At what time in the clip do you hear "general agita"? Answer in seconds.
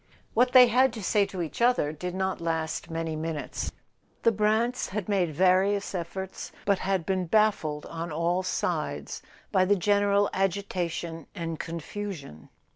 9.75-10.89